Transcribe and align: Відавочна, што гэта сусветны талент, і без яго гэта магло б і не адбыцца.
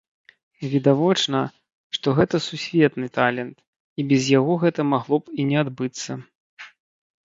Відавочна, 0.71 1.41
што 1.99 2.07
гэта 2.21 2.35
сусветны 2.47 3.07
талент, 3.21 3.57
і 4.01 4.09
без 4.11 4.21
яго 4.41 4.53
гэта 4.69 4.81
магло 4.97 5.15
б 5.25 5.41
і 5.41 5.51
не 5.55 5.65
адбыцца. 5.69 6.23